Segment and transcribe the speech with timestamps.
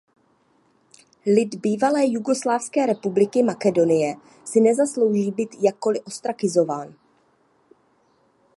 [1.25, 6.93] Lid Bývalé jugoslávské republiky Makedonie si nezaslouží být jakkoli ostrakizován.